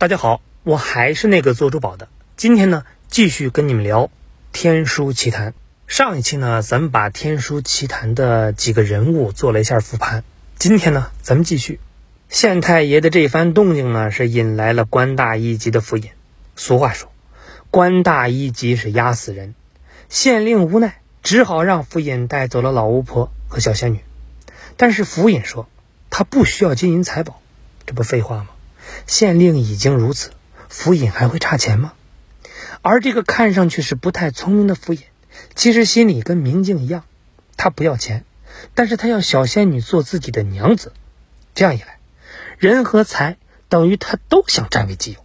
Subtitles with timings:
[0.00, 2.08] 大家好，我还是那个做珠宝的。
[2.34, 4.06] 今天呢，继续跟你们聊
[4.50, 5.50] 《天书奇谭》。
[5.86, 10.24] 上一期呢，咱们把《天书奇谭》的几个人物做了一下复盘。
[10.58, 11.80] 今天呢，咱们继续。
[12.30, 16.08] 县太爷的这番动静呢，是引来了官大一级的府尹。
[16.56, 17.12] 俗话说，
[17.70, 19.54] 官大一级是压死人。
[20.08, 24.00] 县令无奈，只好让府尹带走了老巫婆和小仙女。
[24.78, 25.68] 但是府尹说，
[26.08, 27.42] 他不需要金银财宝，
[27.84, 28.48] 这不废话吗？
[29.06, 30.30] 县令已经如此，
[30.68, 31.92] 府尹还会差钱吗？
[32.82, 35.00] 而这个看上去是不太聪明的府尹，
[35.54, 37.04] 其实心里跟明镜一样，
[37.56, 38.24] 他不要钱，
[38.74, 40.92] 但是他要小仙女做自己的娘子。
[41.54, 41.98] 这样一来，
[42.58, 43.36] 人和财
[43.68, 45.18] 等于他都想占为己有。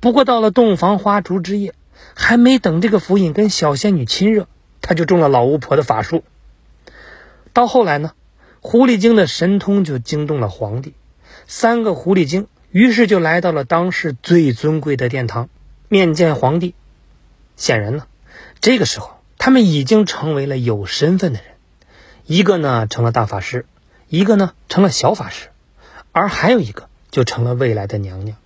[0.00, 1.74] 不过到了洞房花烛之夜，
[2.14, 4.48] 还没等这个府尹跟小仙女亲热，
[4.82, 6.24] 他就中了老巫婆的法术。
[7.52, 8.12] 到后来呢，
[8.60, 10.94] 狐狸精的神通就惊动了皇帝，
[11.46, 12.46] 三个狐狸精。
[12.72, 15.48] 于是就来到了当时最尊贵的殿堂，
[15.88, 16.74] 面见皇帝。
[17.56, 18.06] 显然呢，
[18.60, 21.48] 这个时候他们已经成为了有身份的人，
[22.26, 23.66] 一个呢成了大法师，
[24.08, 25.48] 一个呢成了小法师，
[26.12, 28.36] 而还有一个就成了未来的娘娘。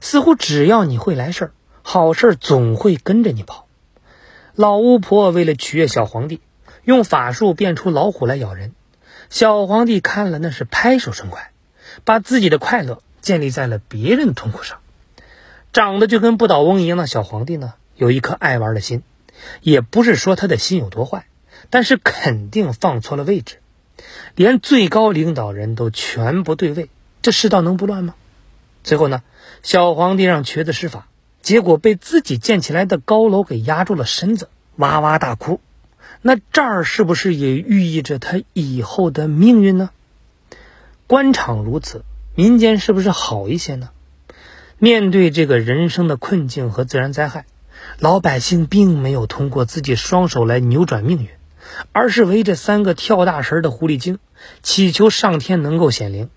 [0.00, 1.50] 似乎只要你会来事儿，
[1.82, 3.68] 好事总会跟着你跑。
[4.54, 6.40] 老巫婆为了取悦小皇帝，
[6.82, 8.72] 用法术变出老虎来咬人，
[9.30, 11.52] 小皇帝看了那是拍手称快，
[12.04, 13.02] 把自己的快乐。
[13.26, 14.78] 建立在了别人的痛苦上，
[15.72, 19.02] 长得就跟不倒翁一样的小皇帝呢，有一颗爱玩的心，
[19.62, 21.26] 也不是说他的心有多坏，
[21.68, 23.56] 但是肯定放错了位置，
[24.36, 26.88] 连最高领导人都全不对位，
[27.20, 28.14] 这世道能不乱吗？
[28.84, 29.24] 最后呢，
[29.64, 31.08] 小皇帝让瘸子施法，
[31.42, 35.60] 结果被自己建起来的高楼给压住了身子，哇哇大哭。
[36.22, 39.90] 那这儿是不是也寓意着他以后的命运呢？
[41.08, 42.04] 官场如此。
[42.36, 43.88] 民间是不是好一些呢？
[44.78, 47.46] 面对这个人生的困境和自然灾害，
[47.98, 51.30] 老百姓并没有通过自己双手来扭转命运，
[51.92, 54.18] 而是围着三个跳大神的狐狸精，
[54.62, 56.28] 祈求上天能够显灵。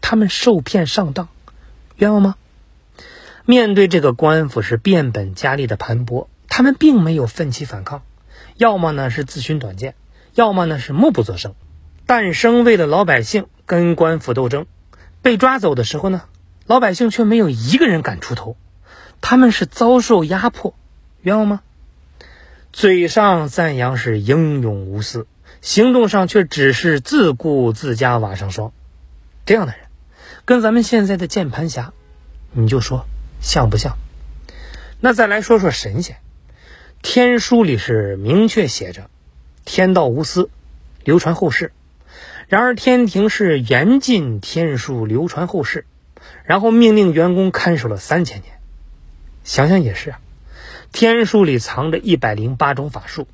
[0.00, 1.28] 他们受骗上当，
[1.96, 2.36] 冤枉吗？
[3.44, 8.00] 面对这个官府是变本加厉的盘剥，他们并没有奋起反抗，
[8.56, 9.96] 要么呢是自寻短见，
[10.34, 11.54] 要么呢是默不作声。
[12.06, 14.64] 诞生为了老百姓跟官府斗争。
[15.22, 16.24] 被抓走的时候呢，
[16.66, 18.56] 老百姓却没有一个人敢出头，
[19.20, 20.74] 他们是遭受压迫，
[21.22, 21.62] 冤枉吗？
[22.72, 25.26] 嘴上赞扬是英勇无私，
[25.60, 28.72] 行动上却只是自顾自家瓦上霜，
[29.46, 29.82] 这样的人，
[30.44, 31.92] 跟咱们现在的键盘侠，
[32.50, 33.06] 你就说
[33.40, 33.96] 像不像？
[35.00, 36.16] 那再来说说神仙，
[37.02, 39.10] 天书里是明确写着，
[39.64, 40.50] 天道无私，
[41.04, 41.72] 流传后世。
[42.52, 45.86] 然而天庭是严禁天书流传后世，
[46.44, 48.58] 然后命令员工看守了三千年。
[49.42, 50.20] 想想也是啊，
[50.92, 53.26] 天书里藏着一百零八种法术。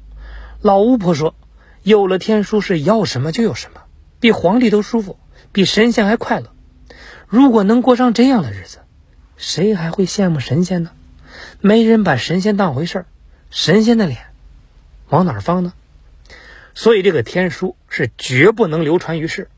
[0.63, 1.35] 老巫婆说，
[1.83, 3.81] 有了天书是要什么就有什么，
[4.21, 5.19] 比皇帝都舒服，
[5.51, 6.53] 比神仙还快乐。
[7.27, 8.79] 如果能过上这样的日子，
[9.37, 10.93] 谁还会羡慕神仙呢？
[11.61, 13.07] 没人把神仙当回事儿，
[13.51, 14.21] 神仙的脸
[15.09, 15.73] 往哪儿放呢？
[16.79, 19.49] 所以，这个天书是绝不能流传于世。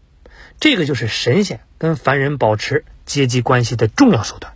[0.59, 4.55] 这个就是神仙跟凡人保持阶级关系的重要手段，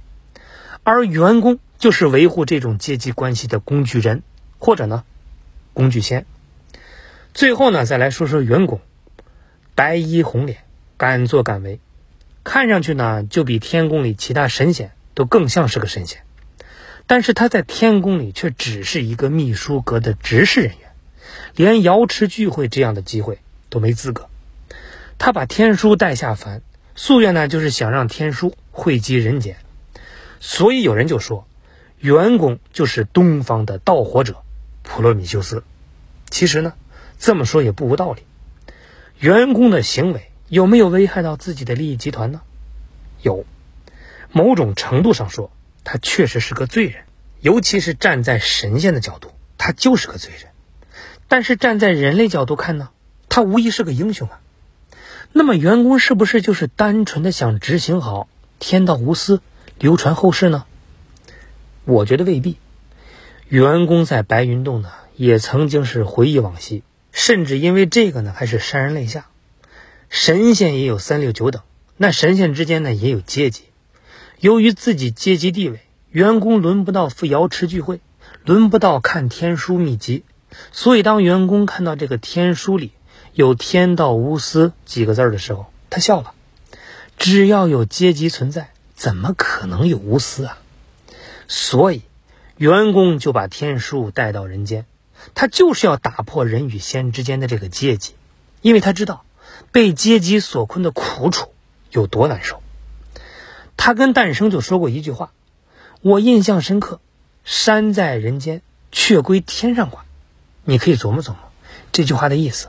[0.83, 4.23] 而员工就是维护这种阶级关系的工具人，
[4.59, 5.05] 或者呢，
[5.75, 6.25] 工具仙。
[7.35, 8.81] 最后呢，再来说说员工，
[9.75, 10.61] 白衣红脸，
[10.97, 11.81] 敢作敢为，
[12.45, 16.23] 看上去呢，就比天宫里其他神仙都更像是个神仙。
[17.07, 20.84] 但是他在天宫里却只是一个秘书阁的执事人员。
[21.55, 23.39] 连瑶池聚会这样的机会
[23.71, 24.28] 都没资格，
[25.19, 26.62] 他把天书带下凡，
[26.97, 29.56] 夙愿呢就是想让天书汇集人间，
[30.41, 31.47] 所以有人就说，
[31.99, 34.43] 员工就是东方的盗火者
[34.83, 35.62] 普罗米修斯。
[36.31, 36.75] 其实呢，
[37.19, 38.22] 这么说也不无道理。
[39.21, 42.43] 员工的行为有没有危害到自己的利益集团呢？
[43.22, 43.45] 有，
[44.33, 45.51] 某种程度上说，
[45.84, 47.04] 他确实是个罪人，
[47.41, 50.51] 尤其是站在神仙的角度，他就是个罪人。
[51.28, 52.91] 但是站在人类角度看呢，
[53.28, 54.41] 他无疑是个英雄啊。
[55.32, 58.28] 那么员工是不是就是单纯的想执行好
[58.59, 59.41] 天道无私，
[59.78, 60.65] 流传后世呢？
[61.84, 62.59] 我觉得未必。
[63.48, 66.82] 员工在白云洞呢，也曾经是回忆往昔，
[67.12, 69.26] 甚至因为这个呢，还是潸然泪下。
[70.09, 71.62] 神仙也有三六九等，
[71.97, 73.65] 那神仙之间呢也有阶级。
[74.38, 75.80] 由于自己阶级地位，
[76.10, 78.00] 员工轮不到赴瑶池聚会，
[78.44, 80.22] 轮不到看天书秘籍。
[80.72, 82.92] 所以，当员工看到这个天书里
[83.33, 86.34] 有“天道无私”几个字的时候，他笑了。
[87.16, 90.59] 只要有阶级存在，怎么可能有无私啊？
[91.47, 92.03] 所以，
[92.56, 94.86] 员工就把天书带到人间，
[95.34, 98.15] 他就是要打破人与仙之间的这个阶级，
[98.62, 99.24] 因为他知道
[99.71, 101.53] 被阶级所困的苦楚
[101.91, 102.62] 有多难受。
[103.77, 105.33] 他跟诞生就说过一句话，
[106.00, 107.00] 我印象深刻
[107.45, 110.04] ：“山在人间，却归天上管。”
[110.65, 111.39] 你可以琢磨琢磨
[111.93, 112.69] 这句话的意思。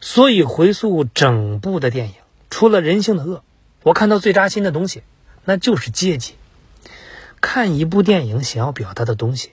[0.00, 2.14] 所以回溯整部的电影，
[2.48, 3.42] 除了人性的恶，
[3.82, 5.02] 我看到最扎心的东西，
[5.44, 6.34] 那就是阶级。
[7.40, 9.50] 看一部电影想要表达的东西，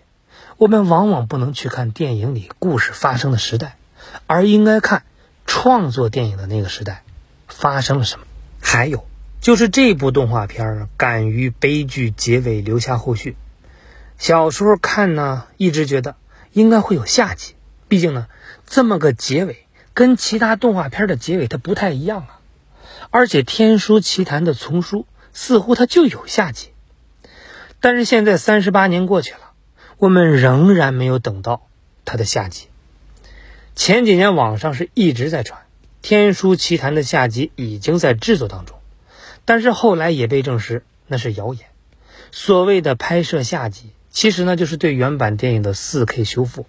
[0.57, 3.77] 我们往往不能去看电影里故事发生的时代，
[4.25, 5.03] 而应该看
[5.45, 7.03] 创作电影的那个时代
[7.47, 8.25] 发生了什么。
[8.61, 9.07] 还有
[9.39, 13.37] 就是这部动画片敢于悲剧结尾留下后续。
[14.17, 16.15] 小时候看呢，一直觉得
[16.57, 17.53] 应该会有下集，
[17.87, 18.25] 毕竟呢，
[18.65, 22.41] 这么个结尾跟其他动画片的结尾它不太一样啊。
[23.11, 26.69] 而且《天书奇谭》的丛书似乎它就有下集。
[27.79, 29.51] 但是现在三十八年过去了，
[29.99, 31.67] 我们仍然没有等到
[32.05, 32.69] 它的下集。
[33.75, 35.61] 前几年网上是一直在传
[36.01, 38.79] 《天书奇谭》的下集已经在制作当中，
[39.45, 41.67] 但是后来也被证实那是谣言。
[42.31, 46.65] 所谓的拍摄下集，其实呢就是对原版电影的四 K 修复。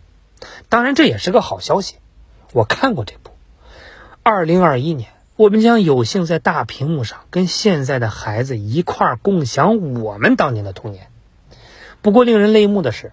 [0.68, 1.94] 当然这也是个好消息，
[2.52, 3.30] 我看过这部。
[4.22, 5.08] 二零二一年。
[5.36, 11.06] 我们将有幸在大屏幕上跟现在的孩子一块儿共享我们当年的童年。
[12.02, 13.12] 不过，令人泪目的是，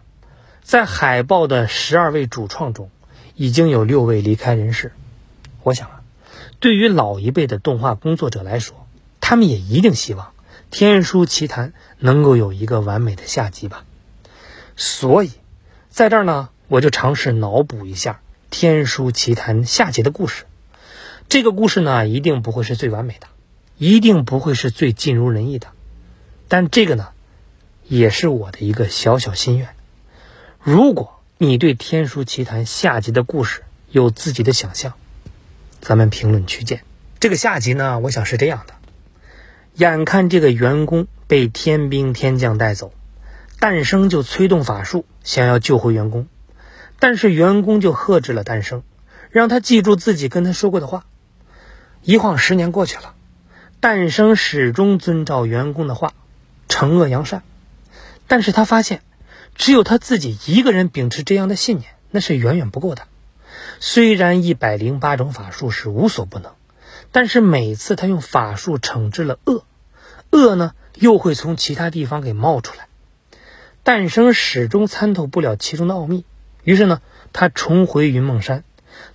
[0.63, 2.89] 在海报的十二位主创中，
[3.35, 4.91] 已经有六位离开人世。
[5.61, 6.01] 我想啊，
[6.59, 8.87] 对于老一辈的动画工作者来说，
[9.21, 10.25] 他们也一定希望
[10.71, 13.85] 《天书奇谭》能够有一个完美的下集吧。
[14.75, 15.31] 所以，
[15.89, 18.13] 在这儿呢，我就尝试脑补一下
[18.49, 20.45] 《天书奇谭》下集的故事。
[21.29, 23.27] 这个故事呢，一定不会是最完美的，
[23.77, 25.67] 一定不会是最尽如人意的，
[26.47, 27.09] 但这个呢，
[27.87, 29.69] 也是我的一个小小心愿。
[30.61, 34.93] 如果你对《天书奇谭》下集的故事有自己的想象，
[35.81, 36.81] 咱们评论区见。
[37.19, 38.73] 这个下集呢，我想是这样的：
[39.75, 42.93] 眼看这个员工被天兵天将带走，
[43.59, 46.27] 诞生就催动法术想要救回员工，
[46.99, 48.83] 但是员工就呵止了诞生，
[49.29, 51.05] 让他记住自己跟他说过的话。
[52.03, 53.15] 一晃十年过去了，
[53.79, 56.13] 诞生始终遵照员工的话，
[56.69, 57.41] 惩恶扬善。
[58.27, 59.01] 但是他发现，
[59.55, 63.03] 只有他自己一个人秉持这样的信念，那是远远不够的。
[63.79, 66.51] 虽然一百零八种法术是无所不能，
[67.11, 69.63] 但是每次他用法术惩治了恶，
[70.31, 72.84] 恶呢又会从其他地方给冒出来。
[73.85, 76.25] 诞生始终参透不了其中的奥秘，
[76.63, 77.03] 于是呢，
[77.33, 78.63] 他重回云梦山，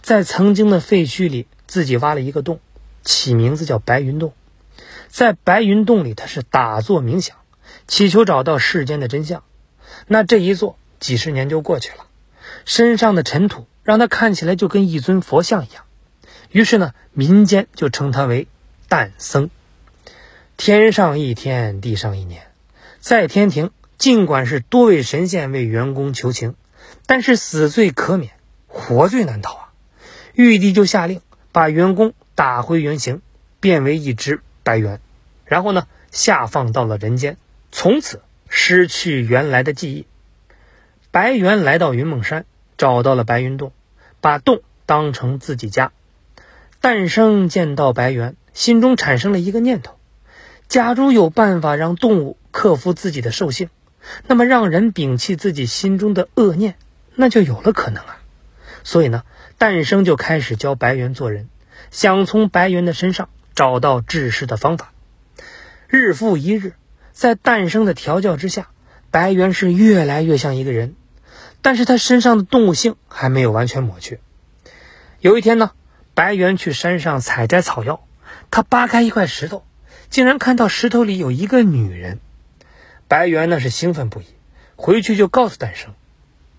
[0.01, 2.61] 在曾经的废墟里自己挖了一个洞。
[3.03, 4.33] 起名字叫白云洞，
[5.09, 7.37] 在白云洞里，他是打坐冥想，
[7.89, 9.43] 祈求找到世间的真相。
[10.07, 12.07] 那这一坐，几十年就过去了，
[12.65, 15.83] 身上的尘土让他看起来就跟一尊佛像一样。
[16.53, 18.47] 于是呢，民间就称他为
[18.89, 19.51] 诞僧。
[20.57, 22.43] 天上一天，地上一年，
[23.01, 26.57] 在天庭，尽管是多位神仙为员工求情，
[27.07, 28.33] 但是死罪可免，
[28.67, 29.73] 活罪难逃啊！
[30.35, 31.21] 玉帝就下令
[31.53, 32.15] 把员工。
[32.35, 33.21] 打回原形，
[33.61, 35.03] 变为一只白猿，
[35.45, 37.37] 然后呢下放到了人间，
[37.71, 40.07] 从此失去原来的记忆。
[41.11, 42.47] 白猿来到云梦山，
[42.79, 43.73] 找到了白云洞，
[44.23, 45.93] 把洞当成自己家。
[46.81, 49.97] 诞生见到白猿，心中产生了一个念头：
[50.67, 53.69] 假如有办法让动物克服自己的兽性，
[54.27, 56.77] 那么让人摒弃自己心中的恶念，
[57.15, 58.21] 那就有了可能啊。
[58.83, 59.25] 所以呢，
[59.59, 61.49] 诞生就开始教白猿做人。
[61.91, 64.93] 想从白猿的身上找到治世的方法。
[65.89, 66.75] 日复一日，
[67.13, 68.69] 在诞生的调教之下，
[69.11, 70.95] 白猿是越来越像一个人，
[71.63, 74.21] 但是他身上的动物性还没有完全抹去。
[75.21, 75.73] 有一天呢，
[76.15, 78.07] 白猿去山上采摘草药，
[78.51, 79.65] 他扒开一块石头，
[80.11, 82.21] 竟然看到石头里有一个女人。
[83.11, 84.25] 白猿那是兴奋不已，
[84.77, 85.95] 回去就告诉诞生。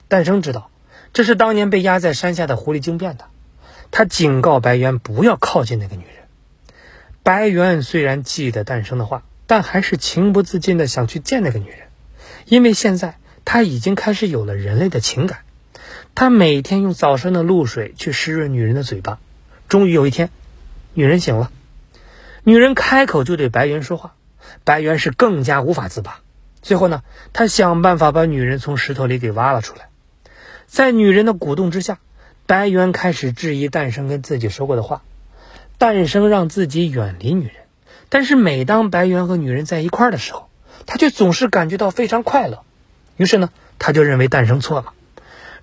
[0.10, 0.70] 诞生知道，
[1.14, 3.24] 这是当年被压在山下的狐狸精变的。
[3.90, 6.26] 他警告白猿不要靠近那个女人。
[7.24, 11.88] 白猿虽然记得诞生的话，但还是情不自禁的想去见那个女人，
[12.46, 13.16] 因为现在
[13.46, 15.40] 他已经开始有了人类的情感。
[16.16, 19.20] 他每天用早上的露水去湿润女人的嘴巴。
[19.70, 20.30] 终于有一天，
[20.96, 21.50] 女人醒了，
[22.44, 24.16] 女人开口就对白猿说话，
[24.66, 26.20] 白猿是更加无法自拔。
[26.62, 27.04] 最后呢，
[27.34, 29.90] 他想办法把女人从石头里给挖了出来，
[30.68, 32.00] 在女人的鼓动之下。
[32.48, 35.04] 白猿开始质疑诞生跟自己说过的话，
[35.78, 37.54] 诞生让自己远离女人，
[38.10, 40.50] 但是每当白猿和女人在一块儿的时候，
[40.86, 42.64] 他却总是感觉到非常快乐。
[43.16, 44.92] 于是呢，他就认为诞生错了。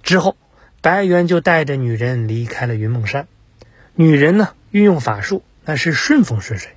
[0.02, 0.36] 之后，
[0.80, 3.28] 白猿就带着女人离开了云梦山。
[3.94, 6.70] 女人呢，运用法术，那是顺风顺水，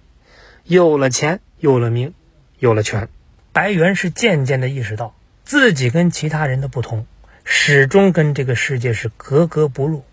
[0.66, 2.14] 有了钱，有了名，
[2.60, 3.08] 有了权。
[3.54, 7.06] 白猿是渐渐的意识到自己跟其他人的不同，
[7.44, 10.06] 始终跟这个世界是格格不入，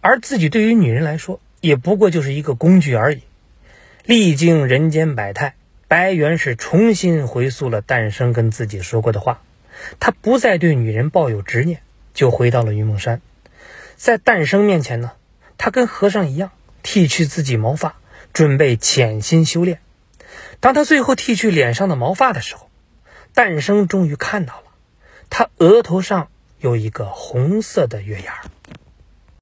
[0.00, 3.22] 而自己对于女人来说，也不过就是一个工具而已。
[4.04, 5.56] 历经人间百态，
[5.88, 9.42] 白猿是重新回溯了诞生跟自己说过的话，
[9.98, 11.80] 他不再对女人抱有执念，
[12.14, 13.20] 就回到了云梦山。
[13.96, 15.10] 在诞生面前呢，
[15.56, 16.52] 他跟和尚一样
[16.84, 17.96] 剃去自己毛发，
[18.32, 19.80] 准备潜心修炼。
[20.60, 22.67] 当他最后剃去脸上的毛发的时候，
[23.34, 24.64] 诞生终于看到了，
[25.30, 28.44] 他额头上有一个红色的月牙儿。